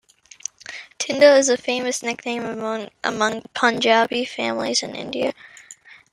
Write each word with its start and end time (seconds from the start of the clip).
Tinda 0.97 1.35
is 1.35 1.47
a 1.47 1.57
famous 1.57 2.01
nickname 2.01 2.43
among 3.03 3.41
Punjabi 3.53 4.25
families 4.25 4.81
in 4.81 4.95
India. 4.95 5.31